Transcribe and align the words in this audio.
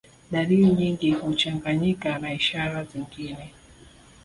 Dalili 0.31 0.65
nyingi 0.71 1.11
huchanganyika 1.11 2.19
na 2.19 2.33
ishara 2.33 2.83
zingine 2.83 3.53